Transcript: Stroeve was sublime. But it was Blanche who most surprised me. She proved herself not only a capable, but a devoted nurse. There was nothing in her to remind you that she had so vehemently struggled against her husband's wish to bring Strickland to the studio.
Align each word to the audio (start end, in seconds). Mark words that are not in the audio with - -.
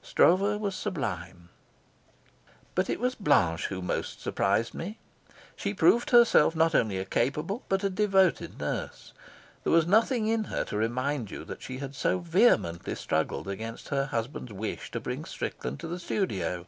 Stroeve 0.00 0.58
was 0.62 0.74
sublime. 0.74 1.50
But 2.74 2.88
it 2.88 2.98
was 2.98 3.14
Blanche 3.14 3.66
who 3.66 3.82
most 3.82 4.18
surprised 4.18 4.72
me. 4.72 4.96
She 5.56 5.74
proved 5.74 6.08
herself 6.08 6.56
not 6.56 6.74
only 6.74 6.96
a 6.96 7.04
capable, 7.04 7.64
but 7.68 7.84
a 7.84 7.90
devoted 7.90 8.58
nurse. 8.58 9.12
There 9.62 9.74
was 9.74 9.86
nothing 9.86 10.26
in 10.26 10.44
her 10.44 10.64
to 10.64 10.78
remind 10.78 11.30
you 11.30 11.44
that 11.44 11.60
she 11.60 11.80
had 11.80 11.94
so 11.94 12.20
vehemently 12.20 12.94
struggled 12.94 13.46
against 13.46 13.90
her 13.90 14.06
husband's 14.06 14.54
wish 14.54 14.90
to 14.92 15.00
bring 15.00 15.26
Strickland 15.26 15.80
to 15.80 15.86
the 15.88 15.98
studio. 16.00 16.64